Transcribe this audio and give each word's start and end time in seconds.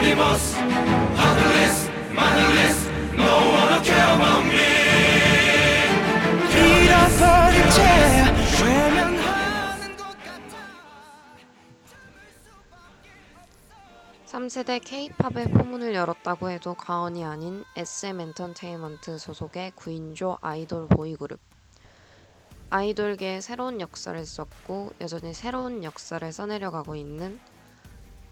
anonymous, 0.00 0.54
heartless, 0.54 1.90
mannerless, 2.10 2.88
no 3.16 3.36
one 3.52 3.84
care 3.84 4.14
about 4.14 4.44
me. 4.46 4.56
잃어버린 6.56 7.70
채 7.70 8.64
외면하는 8.64 9.96
것 9.96 10.04
같아. 10.04 10.56
3세대 14.26 14.80
K-팝의 14.82 15.50
포문을 15.50 15.94
열었다고 15.94 16.48
해도 16.48 16.74
과언이 16.74 17.22
아닌 17.24 17.64
SM 17.76 18.20
엔터테인먼트 18.20 19.18
소속의 19.18 19.72
9인조 19.72 20.38
아이돌 20.40 20.88
보이그룹. 20.88 21.38
아이돌계의 22.70 23.42
새로운 23.42 23.80
역사를 23.82 24.24
썼고 24.24 24.92
여전히 25.02 25.34
새로운 25.34 25.84
역사를 25.84 26.32
써내려가고 26.32 26.96
있는 26.96 27.38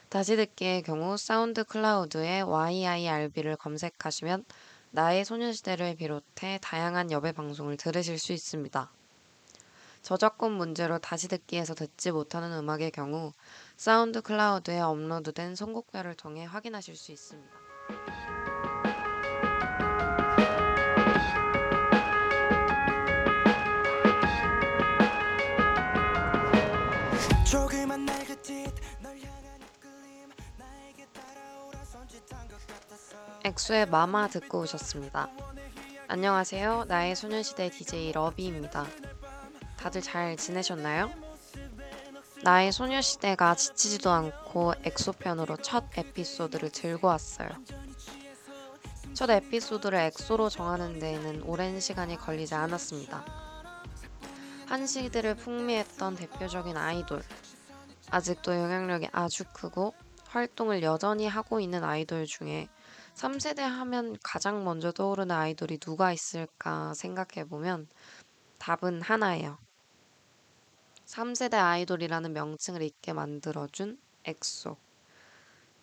다시 0.09 0.35
듣기의 0.35 0.83
경우 0.83 1.17
SoundCloud에 1.17 2.41
yirb를 2.41 3.55
검색하시면 3.57 4.45
나의 4.91 5.25
소녀시대를 5.25 5.95
비롯해 5.95 6.59
다양한 6.61 7.09
여배 7.11 7.31
방송을 7.31 7.77
들으실 7.77 8.19
수 8.19 8.31
있습니다. 8.31 8.91
저작권 10.03 10.51
문제로 10.51 10.99
다시 10.99 11.27
듣기에서 11.27 11.73
듣지 11.73 12.11
못하는 12.11 12.51
음악의 12.51 12.91
경우 12.91 13.33
SoundCloud에 13.75 14.81
업로드된 14.81 15.55
선곡표를 15.55 16.13
통해 16.15 16.45
확인하실 16.45 16.95
수 16.95 17.11
있습니다. 17.11 17.51
엑소의 33.45 33.87
마마 33.87 34.29
듣고 34.29 34.61
오셨습니다. 34.61 35.29
안녕하세요. 36.07 36.85
나의 36.87 37.13
소녀시대 37.13 37.71
DJ 37.71 38.13
러비입니다. 38.13 38.85
다들 39.75 40.01
잘 40.01 40.37
지내셨나요? 40.37 41.11
나의 42.43 42.71
소녀시대가 42.71 43.55
지치지도 43.55 44.09
않고 44.11 44.75
엑소 44.85 45.13
편으로 45.13 45.57
첫 45.57 45.83
에피소드를 45.97 46.69
들고 46.69 47.07
왔어요. 47.07 47.49
첫 49.13 49.29
에피소드를 49.29 49.99
엑소로 49.99 50.47
정하는 50.47 50.99
데에는 50.99 51.43
오랜 51.43 51.81
시간이 51.81 52.15
걸리지 52.15 52.55
않았습니다. 52.55 53.25
한 54.67 54.87
시대를 54.87 55.35
풍미했던 55.35 56.15
대표적인 56.15 56.77
아이돌. 56.77 57.21
아직도 58.09 58.55
영향력이 58.55 59.09
아주 59.11 59.43
크고 59.51 59.93
활동을 60.29 60.81
여전히 60.81 61.27
하고 61.27 61.59
있는 61.59 61.83
아이돌 61.83 62.25
중에 62.25 62.69
3세대 63.15 63.59
하면 63.61 64.17
가장 64.23 64.63
먼저 64.63 64.91
떠오르는 64.91 65.31
아이돌이 65.35 65.77
누가 65.77 66.11
있을까 66.11 66.93
생각해 66.93 67.47
보면 67.47 67.87
답은 68.59 69.01
하나예요. 69.01 69.57
3세대 71.05 71.55
아이돌이라는 71.55 72.33
명칭을 72.33 72.81
잊게 72.81 73.13
만들어준 73.13 73.99
엑소. 74.25 74.77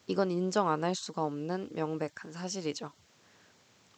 이건 0.07 0.31
인정 0.31 0.69
안 0.69 0.83
할 0.83 0.95
수가 0.95 1.23
없는 1.23 1.71
명백한 1.73 2.33
사실이죠. 2.33 2.93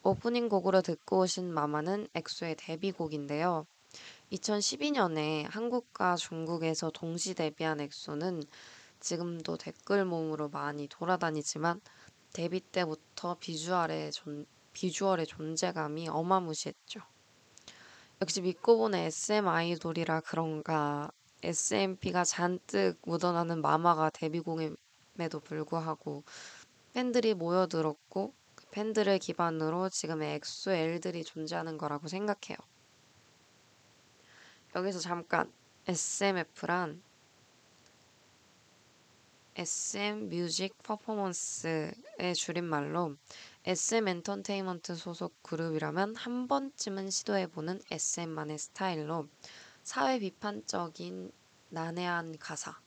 오프닝 0.03 0.49
곡으로 0.49 0.83
듣고 0.83 1.21
오신 1.21 1.53
마마는 1.55 2.09
엑소의 2.15 2.57
데뷔곡인데요. 2.59 3.67
2012년에 4.33 5.49
한국과 5.49 6.17
중국에서 6.17 6.91
동시 6.91 7.35
데뷔한 7.35 7.81
엑소는 7.81 8.43
지금도 9.01 9.57
댓글 9.59 10.05
모음으로 10.05 10.49
많이 10.49 10.89
돌아다니지만 10.89 11.81
데뷔 12.33 12.61
때부터 12.61 13.37
비주얼의, 13.39 14.13
존, 14.13 14.47
비주얼의 14.73 15.27
존재감이 15.27 16.09
어마무시했죠. 16.09 17.01
역시 18.21 18.41
믿고 18.41 18.79
보는 18.79 18.99
SM 18.99 19.49
아이돌이라 19.49 20.21
그런가 20.21 21.11
SMP가 21.43 22.25
잔뜩 22.25 22.97
묻어나는 23.03 23.61
마마가 23.61 24.11
데뷔곡임에도 24.11 25.41
불구하고 25.43 26.23
팬들이 26.93 27.35
모여들었고 27.35 28.33
그 28.55 28.67
팬들을 28.71 29.19
기반으로 29.19 29.89
지금의 29.89 30.37
엑소 30.37 30.71
L들이 30.71 31.25
존재하는 31.25 31.79
거라고 31.79 32.07
생각해요. 32.07 32.57
여기서 34.77 35.01
잠깐 35.01 35.53
SMP란 35.89 37.03
SM 39.55 40.31
뮤직 40.31 40.83
퍼포먼스의 40.83 41.93
줄임말로 42.35 43.17
SM 43.67 44.09
엔터테인먼트 44.09 44.95
소속 44.95 45.43
그룹이라면 45.43 46.17
한 46.17 46.49
번쯤은 46.49 47.11
시도해보는 47.11 47.83
SM만의 47.91 48.59
스타일로 48.59 49.29
사회 49.83 50.19
비판적인 50.21 51.31
난해한 51.69 52.39
가사, 52.39 52.81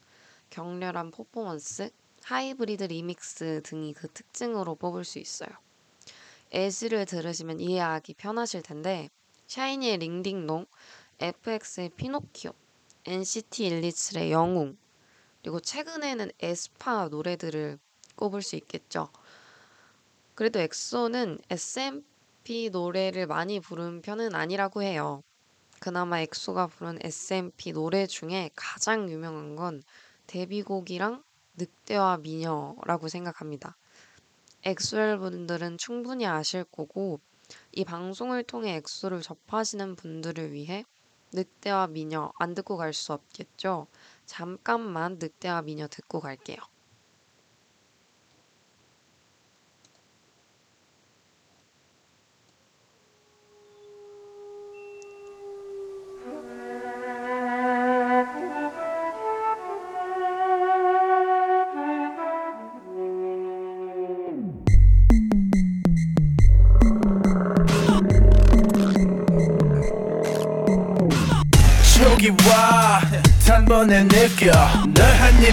격렬한 0.50 1.12
퍼포먼스, 1.12 1.92
하이브리드 2.24 2.86
리믹스 2.86 3.62
등이 3.64 3.94
그 3.94 4.08
특징으로 4.08 4.74
뽑을 4.74 5.06
수 5.06 5.20
있어요. 5.20 5.50
예시를 6.52 7.06
들으시면 7.06 7.60
이해하기 7.60 8.16
편하실 8.16 8.64
텐데 8.64 9.10
샤이니의 9.46 9.98
링딩동, 9.98 10.66
FX의 11.20 11.90
피노키오, 11.90 12.54
NCT 13.06 13.70
127의 13.70 14.32
영웅, 14.32 14.78
그리고 15.46 15.60
최근에는 15.60 16.32
에스파 16.40 17.08
노래들을 17.10 17.78
꼽을 18.16 18.42
수 18.42 18.56
있겠죠. 18.56 19.10
그래도 20.34 20.60
엑소는 20.60 21.38
SMP 21.52 22.72
노래를 22.72 23.28
많이 23.28 23.60
부른 23.60 24.02
편은 24.02 24.34
아니라고 24.34 24.82
해요. 24.82 25.22
그나마 25.80 26.20
엑소가 26.22 26.66
부른 26.66 26.98
SMP 27.04 27.74
노래 27.74 28.08
중에 28.08 28.50
가장 28.56 29.08
유명한 29.08 29.56
건 29.56 29.84
데뷔곡이랑 30.26 31.24
늑대와 31.58 32.18
미녀라고 32.18 33.08
생각합니다. 33.08 33.78
엑소엘 34.64 35.20
분들은 35.20 35.78
충분히 35.78 36.26
아실 36.26 36.64
거고 36.64 37.20
이 37.72 37.86
방송을 37.86 38.46
통해 38.46 38.78
엑소를 38.78 39.22
접하시는 39.22 39.96
분들을 39.96 40.54
위해 40.54 40.86
늑대와 41.34 41.86
미녀 41.86 42.32
안 42.40 42.56
듣고 42.56 42.78
갈 42.78 42.94
수 42.94 43.14
없겠죠. 43.14 43.86
잠깐만 44.26 45.18
늑대와 45.20 45.62
미녀 45.64 45.88
듣고 45.88 46.20
갈게요. 46.20 46.58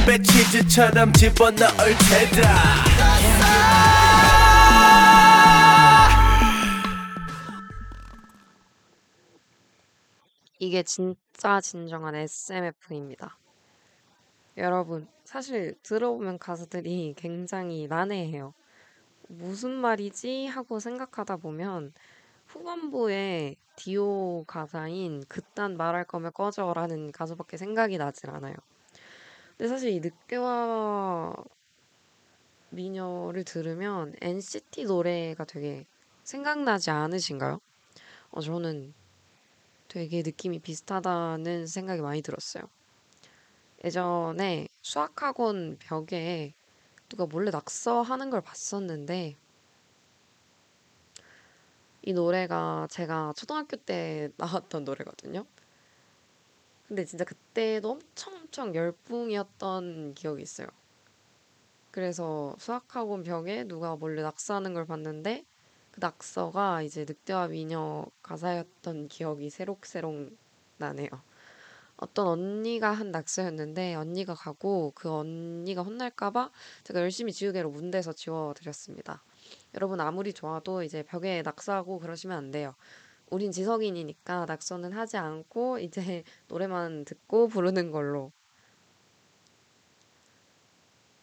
입에 0.02 0.20
치즈처럼 0.20 1.12
집어넣을 1.12 1.94
테다 2.10 2.82
이게 10.58 10.82
진짜 10.82 11.60
진정한 11.60 12.14
SMF입니다. 12.14 13.38
여러분, 14.56 15.06
사실 15.24 15.76
들어보면 15.82 16.38
가사들이 16.38 17.14
굉장히 17.16 17.86
난해해요. 17.86 18.54
무슨 19.28 19.72
말이지? 19.72 20.46
하고 20.46 20.78
생각하다 20.80 21.36
보면 21.36 21.92
후반부에 22.46 23.56
디오 23.76 24.44
가사인 24.46 25.24
그딴 25.28 25.76
말할 25.76 26.04
거면 26.04 26.32
꺼져라는 26.32 27.12
가사밖에 27.12 27.56
생각이 27.56 27.98
나질 27.98 28.30
않아요. 28.30 28.54
근데 29.56 29.68
사실 29.68 29.90
이 29.90 30.00
늑대와 30.00 31.34
미녀를 32.70 33.44
들으면 33.44 34.14
NCT 34.20 34.84
노래가 34.84 35.44
되게 35.44 35.86
생각나지 36.24 36.90
않으신가요? 36.90 37.60
어, 38.30 38.40
저는 38.40 38.94
되게 39.88 40.22
느낌이 40.22 40.60
비슷하다는 40.60 41.66
생각이 41.66 42.00
많이 42.00 42.22
들었어요. 42.22 42.64
예전에 43.84 44.68
수학학원 44.80 45.76
벽에 45.78 46.54
누가 47.08 47.26
몰래 47.26 47.50
낙서하는 47.50 48.30
걸 48.30 48.40
봤었는데 48.40 49.36
이 52.04 52.12
노래가 52.14 52.88
제가 52.90 53.32
초등학교 53.36 53.76
때 53.76 54.30
나왔던 54.36 54.84
노래거든요. 54.84 55.44
근데 56.92 57.06
진짜 57.06 57.24
그때도 57.24 57.90
엄청 57.90 58.34
엄청 58.34 58.74
열풍이었던 58.74 60.12
기억이 60.12 60.42
있어요. 60.42 60.66
그래서 61.90 62.54
수학학원 62.58 63.22
벽에 63.22 63.64
누가 63.64 63.96
몰래 63.96 64.20
낙서하는 64.20 64.74
걸 64.74 64.84
봤는데 64.84 65.46
그 65.90 66.00
낙서가 66.00 66.82
이제 66.82 67.06
늑대와 67.08 67.48
미녀 67.48 68.04
가사였던 68.22 69.08
기억이 69.08 69.48
새록새록 69.48 70.36
나네요. 70.76 71.08
어떤 71.96 72.26
언니가 72.26 72.92
한 72.92 73.10
낙서였는데 73.10 73.94
언니가 73.94 74.34
가고 74.34 74.92
그 74.94 75.10
언니가 75.10 75.80
혼날까봐 75.80 76.50
제가 76.84 77.00
열심히 77.00 77.32
지우개로 77.32 77.70
문대서 77.70 78.12
지워드렸습니다. 78.12 79.22
여러분 79.74 79.98
아무리 80.02 80.34
좋아도 80.34 80.82
이제 80.82 81.02
벽에 81.02 81.40
낙서하고 81.40 82.00
그러시면 82.00 82.36
안 82.36 82.50
돼요. 82.50 82.74
우린 83.32 83.50
지성인이니까 83.50 84.44
낙서는 84.44 84.92
하지 84.92 85.16
않고 85.16 85.78
이제 85.78 86.22
노래만 86.48 87.06
듣고 87.06 87.48
부르는 87.48 87.90
걸로. 87.90 88.30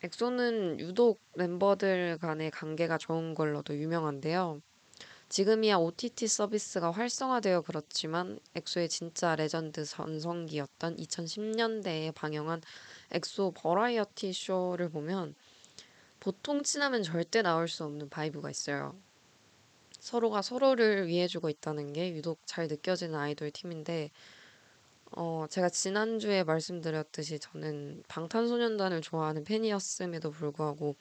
엑소는 0.02 0.80
유독 0.80 1.20
멤버들 1.36 2.18
간의 2.20 2.50
관계가 2.50 2.98
좋은 2.98 3.36
걸로도 3.36 3.78
유명한데요. 3.78 4.60
지금이야 5.28 5.76
OTT 5.76 6.28
서비스가 6.28 6.90
활성화되어 6.90 7.62
그렇지만 7.62 8.40
엑소의 8.56 8.90
진짜 8.90 9.36
레전드 9.36 9.86
전성기였던 9.86 10.98
2010년대에 10.98 12.16
방영한 12.16 12.62
엑소 13.12 13.52
버라이어티 13.52 14.34
쇼를 14.34 14.90
보면 14.90 15.36
보통 16.20 16.64
친하면 16.64 17.04
절대 17.04 17.44
나올 17.44 17.68
수 17.68 17.84
없는 17.84 18.10
vibe가 18.10 18.50
있어요. 18.50 18.96
서로가 20.00 20.42
서로를 20.42 21.08
위해주고 21.08 21.50
있다는 21.50 21.94
게 21.94 22.14
유독 22.14 22.40
잘 22.46 22.68
느껴지는 22.68 23.16
아이돌 23.16 23.52
팀인데 23.52 24.12
어, 25.12 25.46
제가 25.50 25.70
지난주에 25.70 26.44
말씀드렸듯이 26.44 27.40
저는 27.40 28.04
방탄소년단을 28.08 29.02
좋아하는 29.02 29.44
팬이었음에도 29.44 30.32
불구하고 30.32 30.96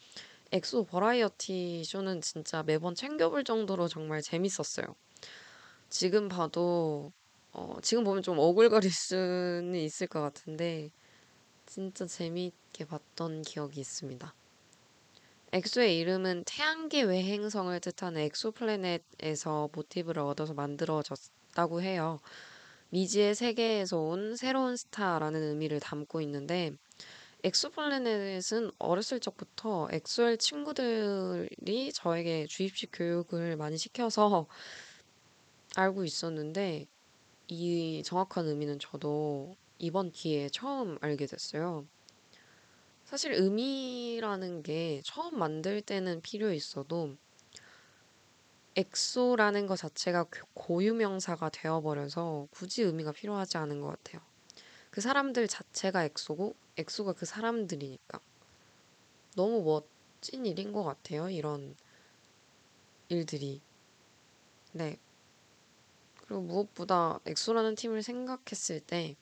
엑소 0.51 0.85
버라이어티 0.87 1.85
쇼는 1.85 2.23
진짜 2.23 2.63
매번 2.63 2.95
챙겨볼 2.95 3.45
정도로 3.45 3.87
정말 3.89 4.23
재밌었어요. 4.23 4.87
지금 5.91 6.29
봐도 6.29 7.13
어, 7.53 7.77
지금 7.83 8.05
보면 8.05 8.23
좀 8.23 8.39
오글거릴 8.39 8.91
수는 8.93 9.75
있을 9.75 10.07
것 10.07 10.21
같은데 10.23 10.91
진짜 11.67 12.07
재미있게 12.07 12.87
봤던 12.87 13.43
기억이 13.43 13.81
있습니다. 13.81 14.38
엑소의 15.53 15.99
이름은 15.99 16.45
태양계 16.45 17.03
외행성을 17.03 17.81
뜻하는 17.81 18.21
엑소플래넷에서 18.21 19.71
모티브를 19.73 20.23
얻어서 20.23 20.53
만들어졌다고 20.53 21.81
해요. 21.81 22.21
미지의 22.91 23.35
세계에서 23.35 23.99
온 23.99 24.37
새로운 24.37 24.77
스타라는 24.77 25.43
의미를 25.43 25.81
담고 25.81 26.21
있는데 26.23 26.73
엑소플래넷은 27.45 28.73
어렸을 28.79 29.21
적부터 29.21 29.89
엑소엘 29.91 30.37
친구들이 30.37 31.93
저에게 31.95 32.47
주입식 32.47 32.91
교육을 32.93 33.57
많이 33.57 33.79
시켜서 33.79 34.47
알고 35.77 36.05
있었는데 36.05 36.87
이 37.49 38.03
정확한 38.05 38.47
의미는 38.47 38.79
저도 38.79 39.57
이번 39.79 40.11
기회에 40.11 40.51
처음 40.51 40.99
알게 41.01 41.25
됐어요. 41.27 41.87
사실 43.09 43.33
의미라는 43.33 44.63
게 44.63 45.01
처음 45.03 45.39
만들 45.39 45.81
때는 45.81 46.21
필요 46.21 46.53
있어도 46.53 47.17
엑소라는 48.77 49.67
것 49.67 49.77
자체가 49.77 50.25
그 50.25 50.43
고유명사가 50.53 51.49
되어버려서 51.49 52.49
굳이 52.51 52.83
의미가 52.83 53.13
필요하지 53.13 53.57
않은 53.57 53.81
것 53.81 53.87
같아요. 53.89 54.21
그 54.91 55.01
사람들 55.01 55.49
자체가 55.49 56.05
엑소고 56.05 56.55
엑소가 56.77 57.15
그 57.15 57.25
사람들이니까 57.25 58.21
너무 59.37 59.63
멋진 59.63 60.45
일인 60.45 60.73
것 60.73 60.85
같아요. 60.85 61.31
이런 61.31 61.77
일들이. 63.09 63.63
네. 64.73 64.99
그리고 66.27 66.43
무엇보다 66.43 67.21
엑소라는 67.25 67.75
팀을 67.75 68.03
생각했을 68.03 68.81
때 68.81 69.17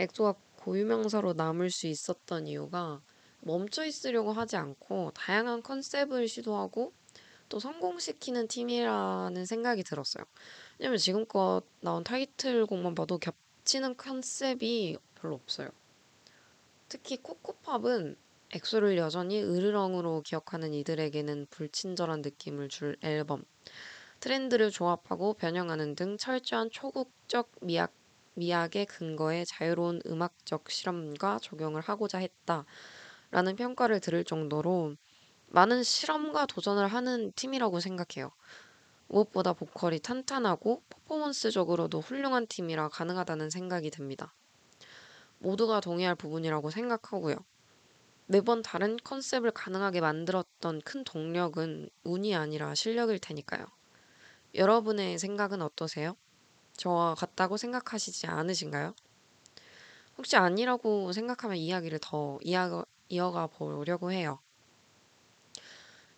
엑소가 0.00 0.34
고유명사로 0.62 1.32
남을 1.32 1.70
수 1.70 1.88
있었던 1.88 2.46
이유가 2.46 3.00
멈춰 3.40 3.84
있으려고 3.84 4.32
하지 4.32 4.56
않고 4.56 5.10
다양한 5.14 5.62
컨셉을 5.62 6.28
시도하고 6.28 6.92
또 7.48 7.58
성공시키는 7.58 8.46
팀이라는 8.46 9.44
생각이 9.44 9.82
들었어요. 9.82 10.24
왜냐면 10.78 10.98
지금껏 10.98 11.62
나온 11.80 12.04
타이틀곡만 12.04 12.94
봐도 12.94 13.18
겹치는 13.18 13.96
컨셉이 13.96 14.96
별로 15.16 15.34
없어요. 15.34 15.68
특히 16.88 17.16
코코팝은 17.16 18.16
엑소를 18.52 18.96
여전히 18.98 19.42
으르렁으로 19.42 20.22
기억하는 20.22 20.72
이들에게는 20.74 21.46
불친절한 21.50 22.22
느낌을 22.22 22.68
줄 22.68 22.96
앨범. 23.02 23.44
트렌드를 24.20 24.70
조합하고 24.70 25.34
변형하는 25.34 25.96
등 25.96 26.16
철저한 26.16 26.70
초국적 26.70 27.50
미학, 27.60 27.92
미학의 28.34 28.86
근거에 28.86 29.44
자유로운 29.44 30.00
음악적 30.06 30.70
실험과 30.70 31.38
적용을 31.42 31.80
하고자 31.82 32.18
했다. 32.18 32.64
라는 33.30 33.56
평가를 33.56 34.00
들을 34.00 34.24
정도로 34.24 34.96
많은 35.48 35.82
실험과 35.82 36.46
도전을 36.46 36.88
하는 36.88 37.32
팀이라고 37.36 37.80
생각해요. 37.80 38.30
무엇보다 39.08 39.52
보컬이 39.52 40.00
탄탄하고 40.00 40.82
퍼포먼스적으로도 40.90 42.00
훌륭한 42.00 42.46
팀이라 42.46 42.88
가능하다는 42.88 43.50
생각이 43.50 43.90
듭니다. 43.90 44.34
모두가 45.38 45.80
동의할 45.80 46.14
부분이라고 46.14 46.70
생각하고요. 46.70 47.36
매번 48.26 48.62
다른 48.62 48.96
컨셉을 49.04 49.50
가능하게 49.52 50.00
만들었던 50.00 50.80
큰 50.82 51.04
동력은 51.04 51.90
운이 52.04 52.34
아니라 52.34 52.74
실력일 52.74 53.18
테니까요. 53.20 53.66
여러분의 54.54 55.18
생각은 55.18 55.62
어떠세요? 55.62 56.16
저와 56.82 57.14
같다고 57.14 57.56
생각하시지 57.56 58.26
않으신가요? 58.26 58.92
혹시 60.18 60.34
아니라고 60.36 61.12
생각하면 61.12 61.56
이야기를 61.56 62.00
더 62.02 62.40
이어가, 62.42 62.84
이어가 63.08 63.46
보려고 63.46 64.10
해요. 64.10 64.40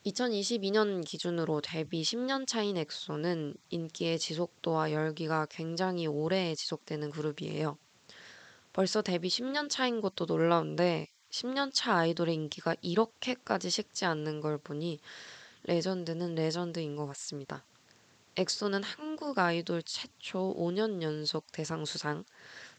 2022년 0.06 1.04
기준으로 1.04 1.60
데뷔 1.60 2.00
10년 2.00 2.46
차인 2.46 2.78
엑소는 2.78 3.56
인기의 3.68 4.18
지속도와 4.18 4.92
열기가 4.92 5.46
굉장히 5.50 6.06
오래 6.06 6.54
지속되는 6.54 7.10
그룹이에요. 7.10 7.76
벌써 8.72 9.02
데뷔 9.02 9.28
10년 9.28 9.68
차인 9.68 10.00
것도 10.00 10.24
놀라운데 10.24 11.08
10년 11.28 11.72
차 11.74 11.96
아이돌의 11.96 12.34
인기가 12.34 12.74
이렇게까지 12.80 13.68
식지 13.68 14.06
않는 14.06 14.40
걸 14.40 14.56
보니 14.56 14.98
레전드는 15.64 16.34
레전드인 16.34 16.96
것 16.96 17.06
같습니다. 17.08 17.66
엑소는 18.36 18.82
한국 18.82 19.38
아이돌 19.38 19.84
최초 19.84 20.56
5년 20.56 21.02
연속 21.02 21.52
대상 21.52 21.84
수상, 21.84 22.24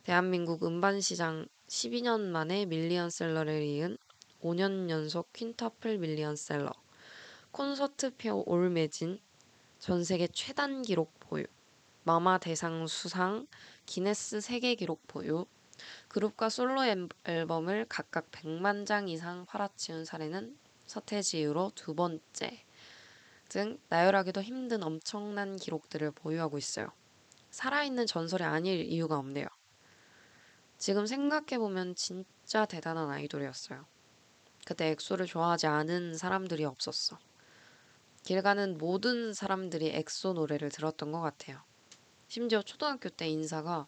대한민국 0.03 0.65
음반 0.65 0.99
시장 0.99 1.47
12년 1.69 2.19
만에 2.19 2.65
밀리언셀러를 2.65 3.61
이은 3.61 3.97
5년 4.41 4.89
연속 4.89 5.31
quintuple 5.31 5.97
밀리언셀러, 5.97 6.73
콘서트표 7.51 8.43
올 8.47 8.69
매진, 8.69 9.17
전 9.79 10.03
세계 10.03 10.27
최단 10.27 10.81
기록 10.81 11.17
보유, 11.21 11.45
마마 12.03 12.37
대상 12.37 12.85
수상, 12.85 13.47
기네스 13.85 14.41
세계 14.41 14.75
기록 14.75 15.07
보유, 15.07 15.45
그룹과 16.09 16.49
솔로 16.49 16.81
앨범을 17.23 17.85
각각 17.87 18.29
100만 18.31 18.85
장 18.85 19.07
이상 19.07 19.45
팔아치운 19.45 20.03
사례는 20.03 20.57
서태지 20.85 21.39
이후로 21.39 21.71
두 21.75 21.95
번째 21.95 22.64
등 23.49 23.79
나열하기도 23.89 24.41
힘든 24.41 24.83
엄청난 24.83 25.55
기록들을 25.55 26.11
보유하고 26.11 26.57
있어요. 26.57 26.91
살아있는 27.51 28.05
전설이 28.05 28.43
아닐 28.43 28.81
이유가 28.81 29.17
없네요. 29.17 29.47
지금 30.77 31.05
생각해보면 31.05 31.95
진짜 31.95 32.65
대단한 32.65 33.09
아이돌이었어요. 33.09 33.85
그때 34.65 34.89
엑소를 34.89 35.25
좋아하지 35.25 35.67
않은 35.67 36.17
사람들이 36.17 36.65
없었어. 36.65 37.17
길 38.23 38.41
가는 38.41 38.77
모든 38.77 39.33
사람들이 39.33 39.89
엑소 39.89 40.33
노래를 40.33 40.69
들었던 40.69 41.11
것 41.11 41.21
같아요. 41.21 41.61
심지어 42.27 42.61
초등학교 42.63 43.09
때 43.09 43.29
인사가 43.29 43.85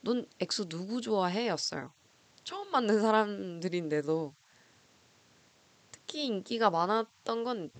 넌 0.00 0.26
엑소 0.38 0.68
누구 0.68 1.00
좋아해? 1.00 1.48
였어요. 1.48 1.92
처음 2.44 2.70
만난 2.70 3.00
사람들인데도 3.00 4.34
특히 5.90 6.26
인기가 6.26 6.70
많았던 6.70 7.44
건 7.44 7.70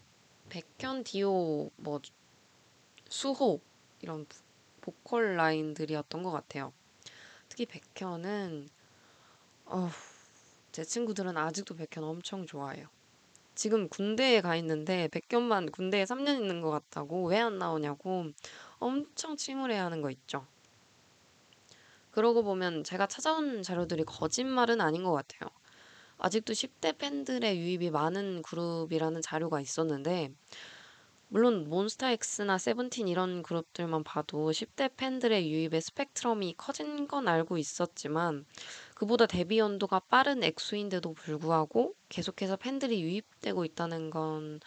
백현, 0.49 1.05
디오, 1.05 1.71
뭐 1.77 2.01
수호 3.09 3.61
이런 4.03 4.27
보- 4.27 4.93
보컬 4.93 5.37
라인들이었던 5.37 6.23
것 6.23 6.31
같아요. 6.31 6.73
특히 7.49 7.67
백현은 7.67 8.69
어제 9.67 10.85
친구들은 10.85 11.37
아직도 11.37 11.75
백현 11.77 12.05
엄청 12.05 12.47
좋아해요. 12.47 12.89
지금 13.55 13.89
군대에 13.89 14.41
가 14.43 14.57
있는데 14.57 15.09
백현만 15.09 15.71
군대에 15.73 16.07
3년 16.07 16.37
있는 16.39 16.61
것 16.63 16.71
같다고 16.71 17.29
왜 17.29 17.41
안 17.41 17.59
나오냐고 17.59 18.27
엄청 18.81 19.37
침울해하는 19.37 20.03
거 20.03 20.11
있죠. 20.11 20.47
그러고 22.13 22.43
보면 22.43 22.85
제가 22.85 23.07
찾아온 23.07 23.63
자료들이 23.63 24.05
거짓말은 24.05 24.81
아닌 24.81 25.05
것 25.05 25.13
같아요. 25.13 25.51
아직도 26.19 26.53
10대 26.53 26.99
팬들의 26.99 27.59
유입이 27.59 27.91
많은 27.91 28.43
그룹이라는 28.43 29.21
자료가 29.23 29.61
있었는데 29.61 30.33
물론 31.29 31.69
몬스타엑스나 31.69 32.59
세븐틴 32.59 33.09
이런 33.09 33.43
그룹들만 33.43 34.05
봐도 34.05 34.51
10대 34.51 34.97
팬들의 34.97 35.51
유입의 35.51 35.81
스펙트럼이 35.81 36.55
커진 36.57 37.09
건 37.09 37.27
알고 37.27 37.59
있었지만 37.59 38.47
그보다 38.95 39.27
데뷔 39.27 39.59
연도가 39.59 39.99
빠른 39.99 40.45
엑소인데도 40.45 41.13
불구하고 41.15 41.95
계속해서 42.09 42.57
팬들이 42.57 43.03
유입되고 43.03 43.65
있다는 43.65 44.11
건 44.11 44.61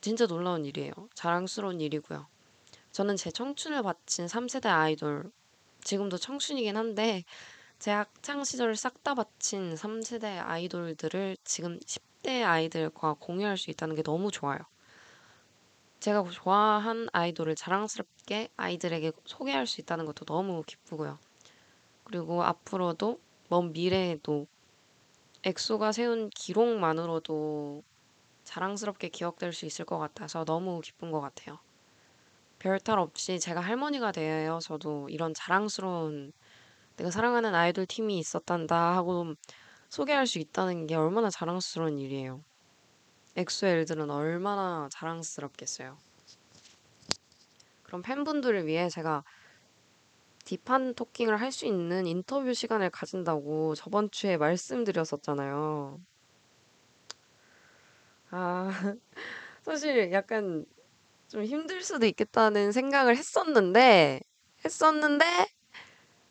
진짜 0.00 0.26
놀라운 0.26 0.64
일이에요. 0.64 0.92
자랑스러운 1.14 1.80
일이고요. 1.80 2.26
저는 2.92 3.16
제 3.16 3.30
청춘을 3.30 3.82
바친 3.82 4.26
3세대 4.26 4.66
아이돌, 4.66 5.30
지금도 5.82 6.18
청춘이긴 6.18 6.76
한데 6.76 7.24
제 7.78 7.92
학창 7.92 8.42
시절을 8.42 8.74
싹 8.74 9.04
다 9.04 9.14
바친 9.14 9.76
3세대 9.76 10.38
아이돌들을 10.44 11.36
지금 11.44 11.78
10대 11.86 12.42
아이들과 12.42 13.14
공유할 13.20 13.56
수 13.56 13.70
있다는 13.70 13.94
게 13.94 14.02
너무 14.02 14.32
좋아요. 14.32 14.58
제가 16.00 16.24
좋아한 16.30 17.08
아이돌을 17.12 17.54
자랑스럽게 17.54 18.48
아이들에게 18.56 19.12
소개할 19.24 19.66
수 19.68 19.80
있다는 19.80 20.06
것도 20.06 20.24
너무 20.24 20.62
기쁘고요. 20.66 21.18
그리고 22.04 22.42
앞으로도 22.42 23.20
먼 23.48 23.72
미래에도 23.72 24.46
엑소가 25.44 25.92
세운 25.92 26.30
기록만으로도 26.30 27.84
자랑스럽게 28.44 29.08
기억될 29.10 29.52
수 29.52 29.66
있을 29.66 29.84
것 29.84 29.98
같아서 29.98 30.44
너무 30.44 30.80
기쁜 30.80 31.12
것 31.12 31.20
같아요. 31.20 31.58
별탈 32.58 32.98
없이 32.98 33.38
제가 33.38 33.60
할머니가 33.60 34.10
되어서도 34.12 35.08
이런 35.10 35.32
자랑스러운 35.34 36.32
내가 36.98 37.10
사랑하는 37.10 37.54
아이돌 37.54 37.86
팀이 37.86 38.18
있었단다 38.18 38.96
하고 38.96 39.34
소개할 39.88 40.26
수 40.26 40.38
있다는 40.38 40.86
게 40.86 40.96
얼마나 40.96 41.30
자랑스러운 41.30 41.98
일이에요. 41.98 42.42
엑소의 43.36 43.72
일들은 43.80 44.10
얼마나 44.10 44.88
자랑스럽겠어요. 44.90 45.96
그럼 47.84 48.02
팬분들을 48.02 48.66
위해 48.66 48.88
제가 48.88 49.24
딥한 50.44 50.94
토킹을 50.94 51.40
할 51.40 51.52
수 51.52 51.66
있는 51.66 52.06
인터뷰 52.06 52.52
시간을 52.52 52.90
가진다고 52.90 53.74
저번 53.76 54.10
주에 54.10 54.36
말씀드렸었잖아요. 54.36 56.00
아, 58.30 58.70
사실 59.62 60.12
약간 60.12 60.64
좀 61.28 61.44
힘들 61.44 61.82
수도 61.82 62.06
있겠다는 62.06 62.72
생각을 62.72 63.16
했었는데, 63.16 64.20
했었는데, 64.64 65.26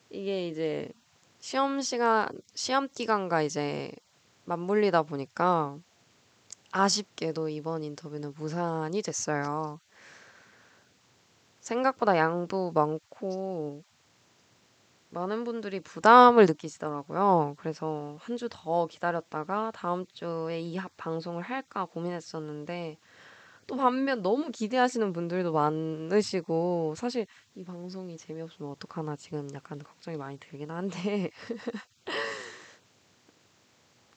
이게 0.09 0.47
이제 0.47 0.89
시험 1.39 1.81
시간, 1.81 2.27
시험 2.55 2.87
기간과 2.89 3.41
이제 3.43 3.91
맞물리다 4.45 5.03
보니까 5.03 5.77
아쉽게도 6.71 7.49
이번 7.49 7.83
인터뷰는 7.83 8.33
무산이 8.35 9.01
됐어요. 9.03 9.79
생각보다 11.59 12.17
양도 12.17 12.71
많고 12.71 13.83
많은 15.09 15.43
분들이 15.43 15.79
부담을 15.81 16.45
느끼시더라고요. 16.45 17.55
그래서 17.57 18.17
한 18.21 18.35
주 18.37 18.47
더 18.49 18.87
기다렸다가 18.87 19.71
다음 19.73 20.05
주에 20.13 20.59
이합 20.61 20.95
방송을 20.97 21.43
할까 21.43 21.85
고민했었는데 21.85 22.97
또 23.67 23.75
반면 23.75 24.21
너무 24.21 24.49
기대하시는 24.49 25.11
분들도 25.11 25.51
많으시고 25.51 26.95
사실 26.95 27.27
이 27.53 27.65
방송이 27.65 28.17
재미없으면 28.17 28.71
어떡하나 28.71 29.17
지금 29.17 29.49
약간 29.53 29.77
걱정이 29.77 30.15
많이 30.15 30.39
들긴 30.39 30.71
한데 30.71 31.29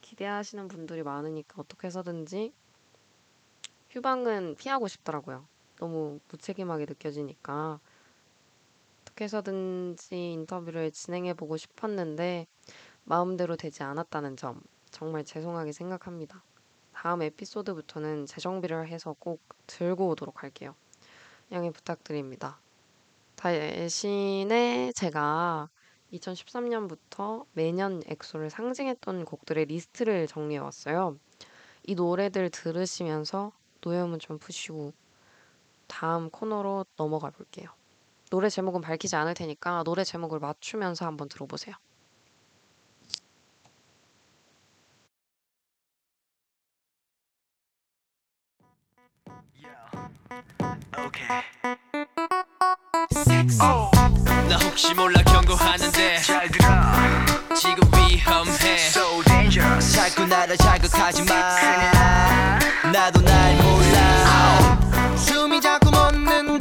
기대하시는 0.01 0.69
분들이 0.69 1.03
많으니까 1.03 1.57
어떻게 1.61 1.89
해서든지 1.89 2.53
휴방은 3.91 4.55
피하고 4.57 4.87
싶더라고요. 4.87 5.47
너무 5.79 6.21
무책임하게 6.29 6.87
느껴지니까 6.87 7.81
어떻게 9.03 9.25
해서든지 9.25 10.33
인터뷰를 10.33 10.93
진행해 10.93 11.35
보고 11.35 11.57
싶었는데 11.57 12.47
마음대로 13.05 13.57
되지 13.57 13.83
않았다는 13.83 14.37
점 14.37 14.63
정말 14.91 15.25
죄송하게 15.25 15.73
생각합니다. 15.73 16.45
다음 17.03 17.23
에피소드부터는 17.23 18.27
재정비를 18.27 18.89
해서 18.89 19.17
꼭 19.19 19.41
들고 19.67 20.09
오도록 20.09 20.43
할게요. 20.43 20.75
양해 21.51 21.71
부탁드립니다. 21.71 22.61
대신에 23.37 24.93
제가 24.93 25.71
2013년부터 26.13 27.47
매년 27.55 28.03
엑소를 28.05 28.51
상징했던 28.51 29.25
곡들의 29.25 29.65
리스트를 29.65 30.27
정리해 30.27 30.59
왔어요. 30.59 31.17
이 31.85 31.95
노래들 31.95 32.51
들으시면서 32.51 33.53
노여움은 33.81 34.19
좀 34.19 34.39
푸시고 34.39 34.93
다음 35.87 36.29
코너로 36.29 36.85
넘어가 36.97 37.31
볼게요. 37.31 37.71
노래 38.29 38.51
제목은 38.51 38.83
밝히지 38.83 39.17
않을 39.17 39.33
테니까 39.33 39.85
노래 39.85 40.05
제목을 40.05 40.39
맞추면서 40.39 41.07
한번 41.07 41.31
들어보세요. 41.31 41.77
나 54.49 54.57
혹시 54.65 54.95
몰라 54.95 55.23
경고하는데 55.23 56.19
잘 56.21 56.49
들어. 56.49 56.69
지금 57.55 57.77
위험해 57.97 58.79
So 58.79 59.23
dangerous. 59.25 59.95
자꾸 59.95 60.27
나를 60.27 60.57
자극하지 60.57 61.25
마 61.25 61.35
나도 62.93 63.21
날 63.23 63.57
몰라 63.57 64.79
숨이 65.17 65.61
자꾸 65.61 65.91
멎는 65.91 66.59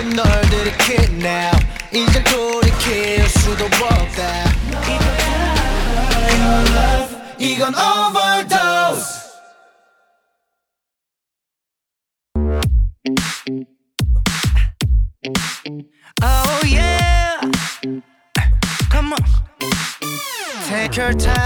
걸고 0.00 0.02
널 0.14 0.40
들이킬 0.48 1.18
now 1.20 1.50
이제 1.92 2.24
돌이킬 2.24 3.28
수도 3.28 3.66
없다 3.66 4.44
이건 7.38 7.74
overdose 7.74 9.16
Oh 16.22 16.60
yeah 16.64 17.40
Come 18.90 19.12
on 19.12 19.24
Take 20.68 20.96
your 20.96 21.12
time 21.12 21.39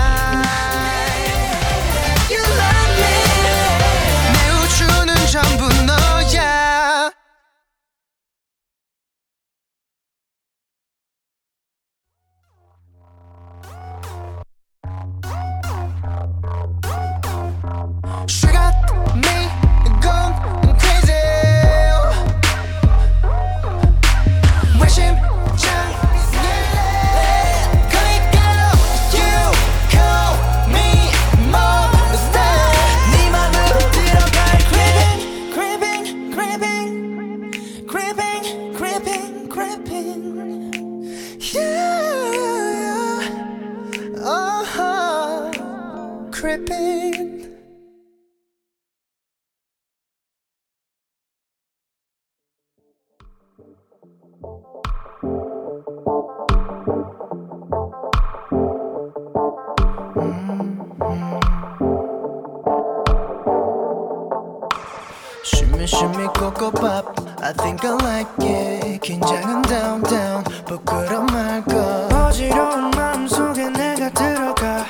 Shimmy, 65.46 65.86
shimmy, 65.86 66.28
cocoa 66.34 66.72
pop. 66.72 67.20
I 67.40 67.54
think 67.54 67.86
I 67.86 67.92
like 68.02 68.28
it. 68.42 69.00
긴장은 69.02 69.62
down, 69.62 70.02
down. 70.02 70.44
부끄럼 70.66 71.28
말까. 71.28 72.08
어지러운 72.28 72.90
마음속에 72.90 73.70
내가 73.70 74.10
들어가 74.10 74.88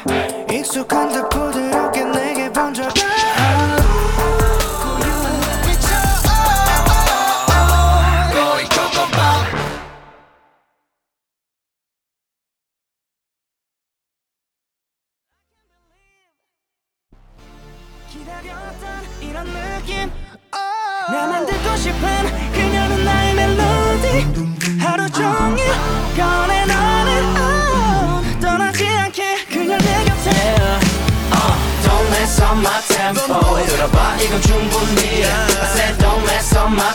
익숙한 0.49 1.09
듯 1.09 1.27
부드럽게 1.27 1.84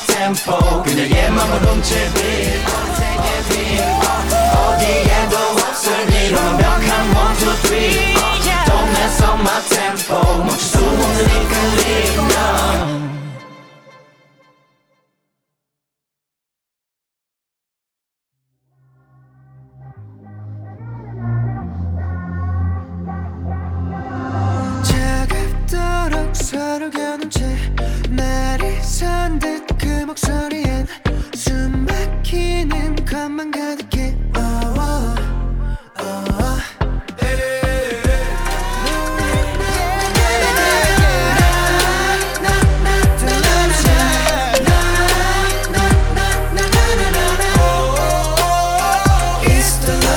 tempo 0.07 0.83
그녀의 0.83 1.31
맘을 1.31 1.59
훔칠 1.61 2.13
빛 2.15 2.21
어디에도 4.55 5.37
없을 5.37 6.13
일 6.13 6.35
완벽한 6.35 7.17
one 7.17 7.37
two 7.39 7.53
three 7.63 8.15
Don't 8.67 8.89
mess 8.91 9.23
up 9.23 9.41
my 9.41 9.61
tempo 9.69 10.15
멈출 10.45 10.59
수 10.59 10.79
없는 10.79 11.25
이끌림 11.25 12.29
no. 12.29 13.01
산듯 29.01 29.67
그 29.67 29.70
목소리엔 30.11 30.89
숨 31.37 31.85
막히는 31.85 33.05
것만 33.05 33.53
가득해 33.53 34.17
oh, 34.35 34.81
oh, 34.81 35.21
oh. 36.01 36.61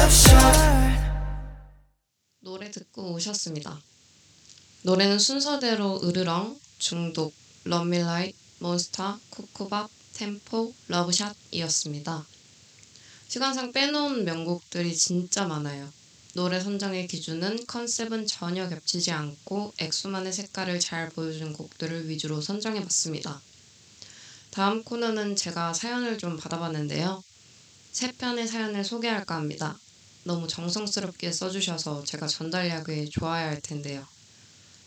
Shot 0.10 0.58
노래 2.39 2.72
듣고 2.72 3.13
오셨습니다. 3.13 3.80
노래는 4.82 5.20
순서대로 5.20 6.02
으르렁, 6.04 6.60
중독, 6.80 7.34
럼밀라이트, 7.65 8.43
몬스타, 8.63 9.19
쿠쿠밥, 9.30 9.89
템포, 10.13 10.73
러브샷이었습니다. 10.88 12.26
시간상 13.28 13.73
빼놓은 13.73 14.23
명곡들이 14.23 14.95
진짜 14.95 15.45
많아요. 15.45 15.91
노래 16.34 16.62
선정의 16.62 17.08
기준은 17.08 17.67
컨셉은 17.67 18.26
전혀 18.26 18.69
겹치지 18.69 19.12
않고 19.12 19.73
엑소만의 19.80 20.32
색깔을 20.32 20.80
잘 20.80 21.10
보여준 21.10 21.52
곡들을 21.52 22.08
위주로 22.08 22.39
선정해봤습니다. 22.39 23.41
다음 24.52 24.82
코너는 24.86 25.36
제가 25.36 25.73
사연을 25.73 26.17
좀 26.17 26.38
받아봤는데요. 26.38 27.21
세 27.91 28.13
편의 28.13 28.47
사연을 28.47 28.86
소개할까 28.86 29.36
합니다. 29.36 29.78
너무 30.23 30.47
정성스럽게 30.47 31.34
써주셔서 31.34 32.06
제가 32.06 32.28
전달하기 32.28 33.10
좋아야 33.10 33.49
할 33.49 33.60
텐데요. 33.60 34.08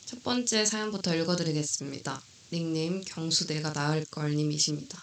첫 0.07 0.23
번째 0.23 0.65
사연부터 0.65 1.15
읽어드리겠습니다. 1.15 2.23
닉네임 2.53 3.03
경수 3.05 3.49
내가 3.49 3.73
나을 3.73 4.05
걸님이십니다. 4.11 5.03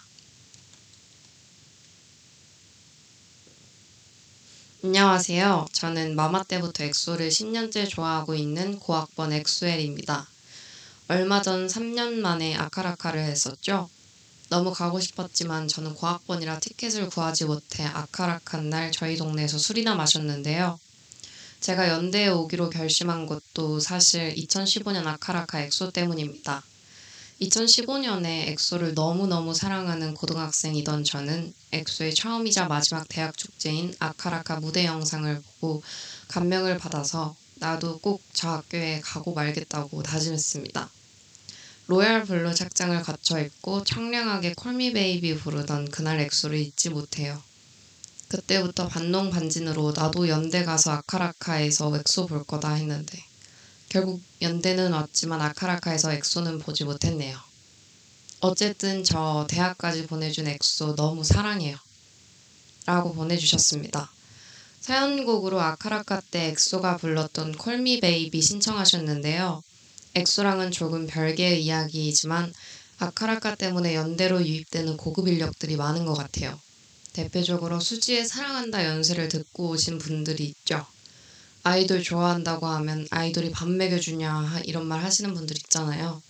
안녕하세요. 4.82 5.66
저는 5.72 6.16
마마 6.16 6.42
때부터 6.44 6.84
엑소를 6.84 7.28
10년째 7.28 7.88
좋아하고 7.88 8.34
있는 8.34 8.78
고학번 8.78 9.32
엑소엘입니다. 9.32 10.26
얼마 11.08 11.42
전 11.42 11.66
3년 11.66 12.14
만에 12.14 12.54
아카라카를 12.54 13.22
했었죠. 13.22 13.90
너무 14.48 14.72
가고 14.72 15.00
싶었지만 15.00 15.68
저는 15.68 15.94
고학번이라 15.94 16.60
티켓을 16.60 17.10
구하지 17.10 17.44
못해 17.44 17.84
아카라칸 17.84 18.70
날 18.70 18.90
저희 18.90 19.16
동네에서 19.16 19.58
술이나 19.58 19.94
마셨는데요. 19.94 20.78
제가 21.60 21.88
연대에 21.88 22.28
오기로 22.28 22.70
결심한 22.70 23.26
것도 23.26 23.80
사실 23.80 24.34
2015년 24.34 25.06
아카라카 25.06 25.60
엑소 25.62 25.90
때문입니다. 25.92 26.62
2015년에 27.40 28.48
엑소를 28.48 28.94
너무너무 28.94 29.54
사랑하는 29.54 30.14
고등학생이던 30.14 31.04
저는 31.04 31.52
엑소의 31.72 32.14
처음이자 32.14 32.66
마지막 32.66 33.08
대학 33.08 33.36
축제인 33.36 33.94
아카라카 33.98 34.60
무대 34.60 34.84
영상을 34.84 35.42
보고 35.60 35.82
감명을 36.28 36.78
받아서 36.78 37.34
나도 37.56 37.98
꼭 37.98 38.22
저 38.34 38.50
학교에 38.50 39.00
가고 39.00 39.32
말겠다고 39.32 40.02
다짐했습니다. 40.02 40.90
royal 41.86 42.24
blue 42.24 42.54
착장을 42.54 43.00
갖춰 43.02 43.40
입고 43.40 43.84
청량하게 43.84 44.54
Call 44.54 44.79
Me 44.79 44.92
Baby 44.92 45.36
부르던 45.38 45.90
그날 45.90 46.20
엑소를 46.20 46.58
잊지 46.58 46.90
못해요. 46.90 47.40
그때부터 48.28 48.88
반농 48.88 49.30
반진으로 49.30 49.92
나도 49.96 50.28
연대 50.28 50.64
가서 50.64 50.92
아카라카에서 50.92 51.96
엑소 51.96 52.26
볼 52.26 52.44
거다 52.44 52.74
했는데 52.74 53.22
결국 53.94 54.20
연대는 54.42 54.92
왔지만 54.92 55.40
아카라카에서 55.40 56.14
엑소는 56.14 56.58
보지 56.58 56.82
못했네요. 56.82 57.38
어쨌든 58.40 59.04
저 59.04 59.46
대학까지 59.48 60.08
보내준 60.08 60.48
엑소 60.48 60.96
너무 60.96 61.22
사랑해요. 61.22 61.76
라고 62.86 63.14
보내주셨습니다. 63.14 64.10
사연곡으로 64.80 65.60
아카라카 65.60 66.22
때 66.32 66.46
엑소가 66.48 66.96
불렀던 66.96 67.52
Call 67.52 67.84
Me 67.84 68.00
Baby 68.00 68.42
신청하셨는데요. 68.42 69.62
엑소랑은 70.16 70.72
조금 70.72 71.06
별개의 71.06 71.64
이야기이지만 71.64 72.52
아카라카 72.98 73.54
때문에 73.54 73.94
연대로 73.94 74.44
유입되는 74.44 74.96
고급 74.96 75.28
인력들이 75.28 75.76
많은 75.76 76.04
것 76.04 76.14
같아요. 76.14 76.58
대표적으로 77.12 77.78
수지의 77.78 78.26
사랑한다 78.26 78.86
연세를 78.86 79.28
듣고 79.28 79.68
오신 79.68 79.98
분들이 79.98 80.46
있죠. 80.46 80.84
아이돌 81.64 82.02
좋아한다고 82.02 82.66
하면 82.66 83.06
아이돌이 83.10 83.50
밥 83.50 83.68
먹여주냐 83.70 84.30
하- 84.32 84.60
이런 84.60 84.86
말 84.86 85.02
하시는 85.02 85.32
분들 85.32 85.56
있잖아요. 85.56 86.20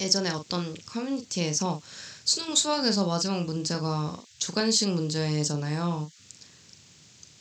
예전에 0.00 0.30
어떤 0.30 0.74
커뮤니티에서 0.86 1.80
수능 2.24 2.54
수학에서 2.54 3.04
마지막 3.04 3.44
문제가 3.44 4.16
주관식 4.38 4.90
문제잖아요. 4.90 6.08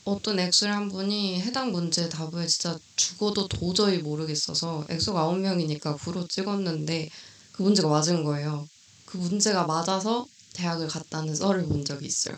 어떤 0.06 0.40
엑소를 0.40 0.74
한 0.74 0.88
분이 0.88 1.40
해당 1.42 1.72
문제 1.72 2.10
답을 2.10 2.48
진짜 2.48 2.76
죽어도 2.96 3.48
도저히 3.48 4.00
모르겠어서 4.00 4.86
엑소가 4.90 5.28
9명이니까 5.28 5.98
구로 5.98 6.26
찍었는데 6.28 7.10
그 7.52 7.62
문제가 7.62 7.90
맞은 7.90 8.24
거예요. 8.24 8.66
그 9.06 9.18
문제가 9.18 9.66
맞아서 9.68 10.26
대학을 10.54 10.88
갔다는 10.88 11.36
썰을 11.36 11.68
본 11.68 11.86
적이 11.86 12.08
있어요. 12.08 12.38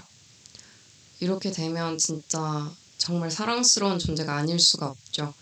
이렇게 1.20 1.52
되면 1.52 1.98
진짜 1.98 2.74
정말 3.00 3.32
사랑스러운 3.32 3.98
존재가 3.98 4.36
아닐 4.36 4.60
수가 4.60 4.88
없죠. 4.88 5.34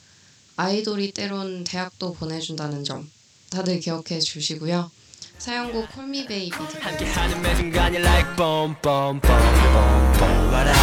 아이돌이 0.56 1.12
때론 1.12 1.66
대학도 1.66 2.14
보내준다는 2.14 2.84
점 2.86 3.10
다들 3.50 3.80
기억해 3.80 4.20
주시고요. 4.20 4.90
사연곡 5.40 5.92
Call 5.94 6.16
Me 6.16 6.28
Baby 6.28 6.52
듣고 6.52 6.80
함께하는 6.80 7.42
매 7.42 7.56
순간이 7.56 7.98
like 7.98 8.36
boom 8.36 8.76
boom 8.82 9.20
boom 9.20 10.54
와라 10.54 10.74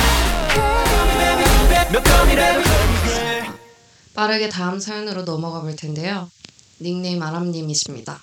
몇 1.93 2.03
번이라도 2.03 2.63
빠르게 4.15 4.49
다음 4.49 4.79
사연으로 4.79 5.23
넘어가 5.23 5.61
볼 5.61 5.75
텐데요. 5.77 6.31
닉네임 6.81 7.23
아람님이십니다. 7.23 8.23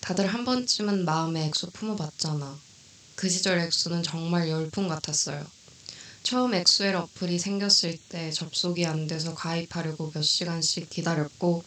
다들 0.00 0.26
한 0.26 0.44
번쯤은 0.44 1.04
마음에 1.04 1.46
엑소 1.46 1.70
품어봤잖아. 1.70 2.58
그 3.14 3.28
시절 3.28 3.58
엑소는 3.60 4.02
정말 4.02 4.48
열풍 4.48 4.88
같았어요. 4.88 5.44
처음 6.22 6.54
엑소엘 6.54 6.94
어플이 6.94 7.38
생겼을 7.38 7.98
때 8.08 8.30
접속이 8.30 8.86
안 8.86 9.08
돼서 9.08 9.34
가입하려고 9.34 10.10
몇 10.12 10.22
시간씩 10.22 10.88
기다렸고 10.88 11.64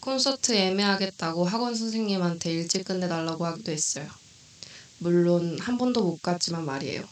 콘서트 0.00 0.54
예매하겠다고 0.54 1.44
학원 1.44 1.74
선생님한테 1.74 2.52
일찍 2.52 2.84
끝내달라고 2.84 3.44
하기도 3.44 3.72
했어요. 3.72 4.08
물론 4.98 5.58
한 5.60 5.76
번도 5.76 6.02
못 6.02 6.22
갔지만 6.22 6.64
말이에요. 6.64 7.04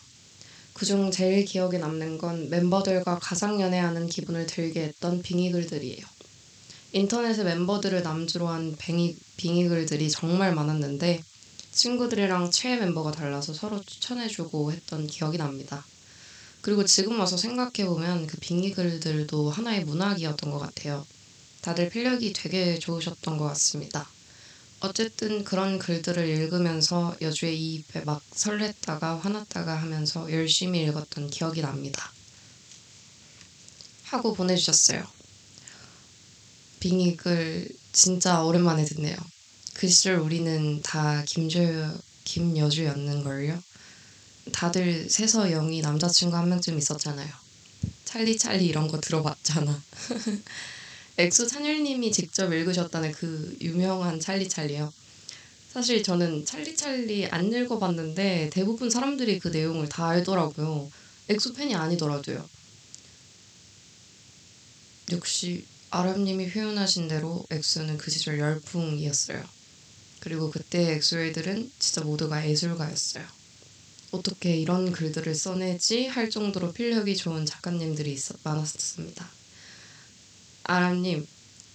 그중 0.72 1.11
제일 1.11 1.44
기억에 1.44 1.76
남는 1.76 2.16
건 2.16 2.48
멤버들과 2.48 3.18
가상 3.18 3.61
연애하는 3.61 4.06
기분을 4.06 4.46
들게 4.46 4.85
했던 4.85 5.20
빙의글들이에요. 5.20 6.04
인터넷에 6.92 7.44
멤버들을 7.44 8.02
남주로 8.02 8.48
한 8.48 8.74
빙의, 8.76 9.16
빙의글들이 9.37 10.11
정말 10.11 10.54
많았는데 10.54 11.22
친구들이랑 11.72 12.50
최애 12.50 12.76
멤버가 12.76 13.12
달라서 13.12 13.52
서로 13.52 13.80
추천해주고 13.80 14.72
했던 14.72 15.06
기억이 15.06 15.38
납니다. 15.38 15.85
그리고 16.62 16.85
지금 16.85 17.18
와서 17.18 17.37
생각해보면 17.37 18.29
그 18.29 18.38
빙의글들도 18.38 19.51
하나의 19.51 19.85
문학이었던 19.85 20.51
것 20.51 20.59
같아요. 20.59 21.05
다들 21.61 21.90
필력이 21.90 22.33
되게 22.33 22.79
좋으셨던 22.79 23.37
것 23.37 23.44
같습니다. 23.48 24.09
어쨌든 24.81 25.44
그런 25.44 25.79
글들을 25.79 26.27
읽으면서 26.27 27.16
여주의 27.20 27.61
이입에 27.61 28.01
막 28.05 28.22
설렜다가 28.31 29.20
화났다가 29.20 29.75
하면서 29.77 30.31
열심히 30.33 30.83
읽었던 30.85 31.31
기억이 31.31 31.62
납니다. 31.62 32.12
하고 34.05 34.35
보내주셨어요. 34.35 35.05
빙의글 36.80 37.68
진짜 37.92 38.42
오랜만에 38.42 38.85
듣네요. 38.85 39.16
그 39.75 39.88
시절 39.88 40.16
우리는 40.16 40.83
다 40.83 41.22
김징어 41.26 41.61
김여주였는걸요. 42.25 43.62
다들 44.50 45.09
세서 45.09 45.48
영이 45.50 45.81
남자친구 45.83 46.37
한 46.37 46.48
명쯤 46.48 46.78
있었잖아요. 46.78 47.33
찰리 48.05 48.37
찰리 48.37 48.66
이런 48.66 48.88
거 48.88 49.00
들어봤잖아. 49.00 49.83
엑소 51.18 51.46
찬열님이 51.46 52.11
직접 52.11 52.52
읽으셨다는 52.52 53.12
그 53.12 53.57
유명한 53.61 54.18
찰리 54.18 54.48
찰리요. 54.48 54.92
사실 55.72 56.02
저는 56.02 56.44
찰리 56.44 56.76
찰리 56.76 57.26
안 57.26 57.52
읽어봤는데 57.52 58.50
대부분 58.52 58.90
사람들이 58.90 59.38
그 59.38 59.48
내용을 59.48 59.88
다 59.88 60.09
알더라고요. 60.09 60.90
엑소 61.28 61.55
팬이 61.55 61.74
아니더라도요. 61.74 62.46
역시 65.12 65.64
아람님이 65.90 66.50
표현하신 66.50 67.09
대로 67.09 67.44
엑소는 67.50 67.98
그 67.98 68.11
시절 68.11 68.38
열풍이었어요. 68.38 69.42
그리고 70.20 70.50
그때 70.50 70.94
엑소 70.94 71.18
애들은 71.20 71.70
진짜 71.78 72.02
모두가 72.02 72.48
예술가였어요. 72.48 73.41
어떻게 74.12 74.57
이런 74.57 74.92
글들을 74.92 75.35
써내지 75.35 76.07
할 76.07 76.31
정도로 76.31 76.72
필력이 76.72 77.16
좋은 77.16 77.46
작가님들이 77.46 78.12
있었, 78.12 78.37
많았습니다. 78.44 79.29
아람님 80.64 81.27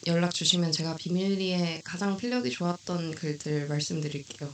연락 0.07 0.33
주시면 0.33 0.71
제가 0.71 0.95
비밀리에 0.95 1.81
가장 1.83 2.17
필력이 2.17 2.51
좋았던 2.51 3.15
글들 3.15 3.67
말씀드릴게요. 3.67 4.53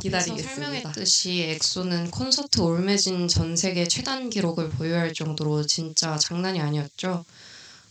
기다리겠습니다. 0.00 0.48
설명했듯이 0.54 1.42
엑소는 1.42 2.10
콘서트 2.10 2.60
all 2.60 2.83
매진 2.83 3.28
전 3.28 3.56
세계 3.56 3.86
최단 3.88 4.30
기록을 4.30 4.70
보유할 4.70 5.12
정도로 5.14 5.66
진짜 5.66 6.18
장난이 6.18 6.60
아니었죠. 6.60 7.24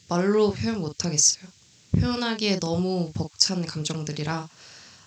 말로 0.10 0.52
표현 0.54 0.80
못하겠어요. 0.80 1.46
표현하기에 2.00 2.60
너무 2.60 3.12
벅찬 3.13 3.65
감정들이라 3.65 4.50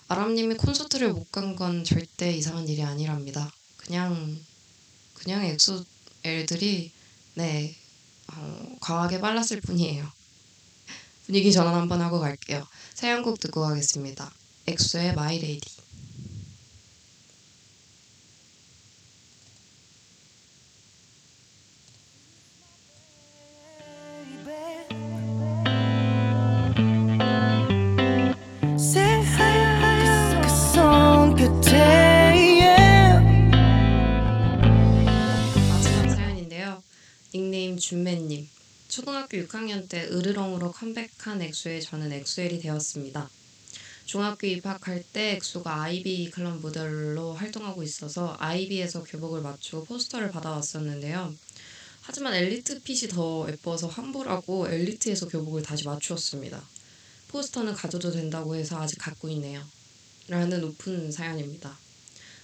아람님이 0.09 0.55
콘서트를 0.55 1.13
못 1.13 1.31
간 1.31 1.55
건 1.55 1.83
절대 1.83 2.31
이상한 2.35 2.67
일이 2.67 2.81
아니랍니다. 2.83 3.51
그냥 3.87 4.37
그냥 5.13 5.45
엑소 5.45 5.83
애들이 6.25 6.91
네 7.35 7.75
어, 8.27 8.75
과하게 8.81 9.21
빨랐을 9.21 9.61
뿐이에요. 9.61 10.05
분위기 11.25 11.51
전환 11.51 11.73
한번 11.73 12.01
하고 12.01 12.19
갈게요. 12.19 12.67
사연곡 12.93 13.39
듣고 13.39 13.61
가겠습니다. 13.61 14.29
엑소의 14.67 15.15
마이 15.15 15.39
레이디. 15.39 15.86
닉네임 37.67 37.77
준매님. 37.77 38.47
초등학교 38.87 39.37
6학년 39.37 39.89
때 39.89 40.07
으르렁으로 40.09 40.71
컴백한 40.71 41.41
엑소에 41.41 41.81
저는 41.81 42.13
엑소엘이 42.13 42.59
되었습니다. 42.59 43.29
중학교 44.05 44.47
입학할 44.47 45.03
때 45.11 45.31
엑소가 45.31 45.83
아이비 45.83 46.29
클럽 46.31 46.59
모델로 46.61 47.33
활동하고 47.33 47.83
있어서 47.83 48.37
아이비에서 48.39 49.03
교복을 49.03 49.41
맞추고 49.41 49.83
포스터를 49.83 50.31
받아왔었는데요. 50.31 51.33
하지만 52.01 52.35
엘리트 52.35 52.83
핏이 52.83 53.09
더 53.09 53.45
예뻐서 53.49 53.87
환불하고 53.87 54.69
엘리트에서 54.69 55.27
교복을 55.27 55.61
다시 55.61 55.83
맞추었습니다. 55.83 56.63
포스터는 57.27 57.73
가져도 57.73 58.11
된다고 58.11 58.55
해서 58.55 58.79
아직 58.79 58.97
갖고 58.97 59.27
있네요. 59.29 59.61
라는 60.29 60.63
오픈 60.63 61.11
사연입니다. 61.11 61.77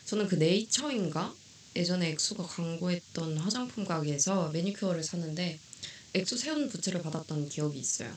저는 0.05 0.27
그 0.27 0.35
네이처인가? 0.35 1.33
예전에 1.75 2.09
엑소가 2.11 2.43
광고했던 2.43 3.37
화장품 3.37 3.83
가게에서 3.83 4.49
매니큐어를 4.49 5.03
샀는데 5.03 5.59
엑소 6.13 6.37
세훈 6.37 6.69
부채를 6.69 7.01
받았던 7.01 7.49
기억이 7.49 7.79
있어요. 7.79 8.13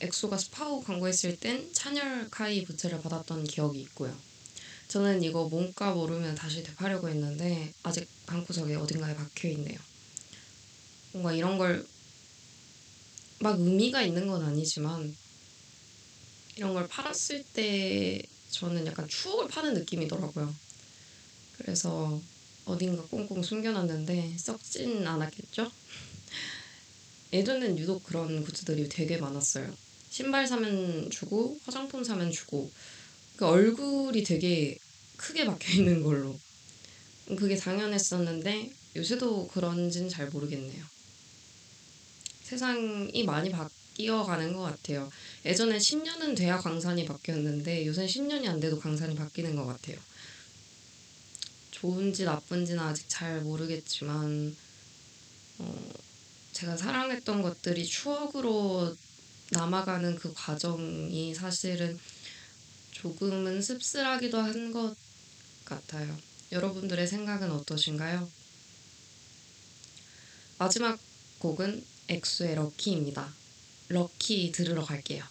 엑소가 0.00 0.36
스파오 0.38 0.82
광고했을 0.82 1.36
땐 1.36 1.70
찬열 1.72 2.28
카이 2.30 2.64
부채를 2.64 3.00
받았던 3.00 3.44
기억이 3.44 3.80
있고요. 3.80 4.14
저는 4.88 5.22
이거 5.22 5.48
몸값 5.48 5.96
오르면 5.96 6.34
다시 6.34 6.62
되파려고 6.62 7.08
했는데 7.08 7.72
아직 7.82 8.08
방구석에 8.26 8.74
어딘가에 8.74 9.14
박혀 9.14 9.48
있네요. 9.48 9.78
뭔가 11.12 11.32
이런 11.32 11.58
걸 11.58 11.86
막 13.42 13.58
의미가 13.58 14.02
있는 14.02 14.26
건 14.28 14.42
아니지만 14.42 15.16
이런 16.56 16.74
걸 16.74 16.86
팔았을 16.88 17.42
때 17.54 18.20
저는 18.50 18.86
약간 18.86 19.08
추억을 19.08 19.48
파는 19.48 19.72
느낌이더라고요. 19.74 20.54
그래서 21.56 22.20
어딘가 22.64 23.02
꽁꽁 23.06 23.42
숨겨놨는데 23.42 24.36
썩진 24.38 25.06
않았겠죠? 25.06 25.70
예전엔 27.32 27.78
유독 27.78 28.02
그런 28.04 28.42
굿즈들이 28.44 28.88
되게 28.88 29.16
많았어요. 29.16 29.72
신발 30.10 30.46
사면 30.46 31.08
주고 31.10 31.58
화장품 31.64 32.02
사면 32.02 32.30
주고 32.30 32.70
그 33.36 33.46
얼굴이 33.46 34.22
되게 34.24 34.76
크게 35.16 35.44
박혀 35.46 35.72
있는 35.72 36.02
걸로 36.02 36.38
그게 37.36 37.56
당연했었는데 37.56 38.70
요새도 38.96 39.48
그런지는 39.48 40.08
잘 40.08 40.28
모르겠네요. 40.28 40.84
세상이 42.42 43.22
많이 43.22 43.50
바뀌어가는 43.50 44.52
것 44.52 44.62
같아요. 44.62 45.08
예전엔 45.44 45.78
10년은 45.78 46.34
돼야 46.34 46.58
광산이 46.58 47.04
바뀌었는데 47.04 47.86
요새는 47.86 48.08
10년이 48.08 48.48
안 48.48 48.58
돼도 48.58 48.80
광산이 48.80 49.14
바뀌는 49.14 49.54
것 49.54 49.66
같아요. 49.66 49.96
좋은지 51.80 52.24
나쁜지는 52.24 52.78
아직 52.78 53.08
잘 53.08 53.40
모르겠지만 53.40 54.54
어, 55.58 55.92
제가 56.52 56.76
사랑했던 56.76 57.40
것들이 57.40 57.86
추억으로 57.86 58.94
남아가는 59.52 60.16
그 60.16 60.32
과정이 60.34 61.34
사실은 61.34 61.98
조금은 62.92 63.62
씁쓸하기도 63.62 64.38
한 64.38 64.72
것 64.72 64.94
같아요. 65.64 66.16
여러분들의 66.52 67.06
생각은 67.06 67.50
어떠신가요? 67.50 68.28
마지막 70.58 70.98
곡은 71.38 71.84
엑소의 72.08 72.56
럭키입니다. 72.56 73.32
럭키 73.88 74.52
들으러 74.52 74.84
갈게요. 74.84 75.24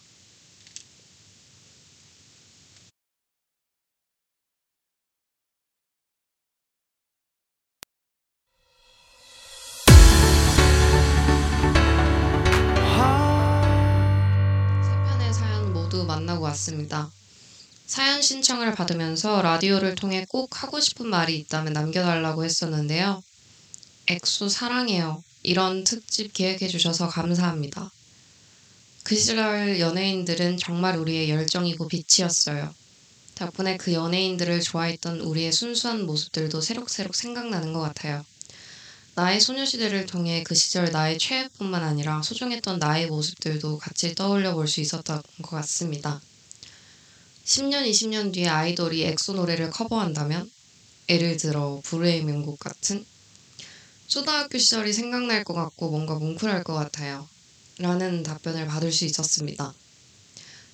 만나고 16.20 16.44
왔습니다. 16.44 17.10
사연 17.86 18.22
신청을 18.22 18.74
받으면서 18.74 19.42
라디오를 19.42 19.94
통해 19.94 20.26
꼭 20.28 20.62
하고 20.62 20.80
싶은 20.80 21.06
말이 21.06 21.38
있다면 21.38 21.72
남겨달라고 21.72 22.44
했었는데요. 22.44 23.22
엑소 24.06 24.48
사랑해요. 24.48 25.22
이런 25.42 25.84
특집 25.84 26.32
기획해 26.32 26.68
주셔서 26.68 27.08
감사합니다. 27.08 27.90
그 29.02 29.16
시절 29.16 29.80
연예인들은 29.80 30.58
정말 30.58 30.98
우리의 30.98 31.30
열정이고 31.30 31.88
빛이었어요. 31.88 32.72
덕분에 33.34 33.78
그 33.78 33.92
연예인들을 33.94 34.60
좋아했던 34.60 35.20
우리의 35.20 35.52
순수한 35.52 36.04
모습들도 36.04 36.60
새록새록 36.60 37.14
생각나는 37.14 37.72
것 37.72 37.80
같아요. 37.80 38.22
나의 39.14 39.40
소녀시대를 39.40 40.06
통해 40.06 40.42
그 40.44 40.54
시절 40.54 40.90
나의 40.90 41.18
최애뿐만 41.18 41.82
아니라 41.82 42.22
소중했던 42.22 42.78
나의 42.78 43.06
모습들도 43.08 43.78
같이 43.78 44.14
떠올려 44.14 44.54
볼 44.54 44.66
수 44.66 44.80
있었던 44.80 45.22
것 45.42 45.50
같습니다. 45.56 46.20
10년, 47.44 47.88
20년 47.90 48.32
뒤에 48.32 48.48
아이돌이 48.48 49.02
엑소 49.04 49.34
노래를 49.34 49.70
커버한다면? 49.70 50.50
예를 51.08 51.36
들어 51.36 51.80
불후의 51.84 52.22
명곡 52.24 52.60
같은? 52.60 53.04
초등학교 54.06 54.58
시절이 54.58 54.92
생각날 54.92 55.44
것 55.44 55.54
같고 55.54 55.90
뭔가 55.90 56.14
뭉클할 56.14 56.62
것 56.64 56.74
같아요. 56.74 57.28
라는 57.78 58.22
답변을 58.22 58.66
받을 58.66 58.92
수 58.92 59.04
있었습니다. 59.04 59.74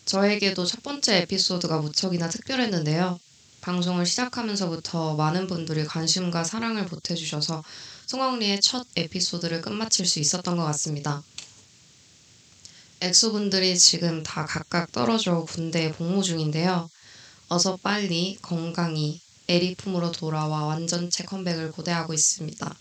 저에게도 0.04 0.66
첫 0.66 0.82
번째 0.82 1.18
에피소드가 1.22 1.78
무척이나 1.78 2.28
특별했는데요. 2.28 3.18
방송을 3.62 4.06
시작하면서부터 4.06 5.14
많은 5.16 5.46
분들이 5.46 5.84
관심과 5.84 6.44
사랑을 6.44 6.86
보태주셔서 6.86 7.64
송황리의 8.06 8.60
첫 8.60 8.86
에피소드를 8.96 9.62
끝마칠 9.62 10.06
수 10.06 10.20
있었던 10.20 10.56
것 10.56 10.64
같습니다. 10.64 11.22
엑소분들이 13.00 13.76
지금 13.78 14.22
다 14.22 14.46
각각 14.46 14.90
떨어져 14.92 15.44
군대에 15.44 15.92
복무 15.92 16.22
중인데요. 16.22 16.88
어서 17.48 17.76
빨리 17.76 18.38
건강히 18.40 19.20
에리 19.48 19.74
품으로 19.74 20.12
돌아와 20.12 20.64
완전체 20.64 21.24
컴백을 21.24 21.72
고대하고 21.72 22.14
있습니다. 22.14 22.74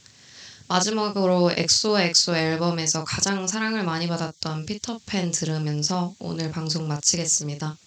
마지막으로 0.67 1.51
엑소 1.55 1.99
엑소 1.99 2.35
앨범에서 2.35 3.03
가장 3.03 3.47
사랑을 3.47 3.83
많이 3.83 4.07
받았던 4.07 4.65
피터팬 4.65 5.31
들으면서 5.31 6.15
오늘 6.19 6.51
방송 6.51 6.87
마치겠습니다. 6.87 7.77